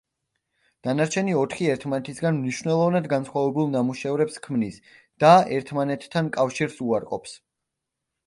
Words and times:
დანარჩენი 0.85 1.33
ოთხი 1.39 1.67
ერთმანეთისგან 1.73 2.37
მნიშვნელოვნად 2.45 3.09
განსხვავებულ 3.11 3.69
ნამუშევრებს 3.75 4.41
ქმნის 4.47 4.79
და 5.25 5.33
ერთმანეთთან 5.59 6.33
კავშირს 6.39 6.81
უარყოფს. 6.89 7.37